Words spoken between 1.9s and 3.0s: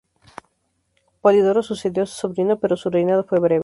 a su sobrino, pero su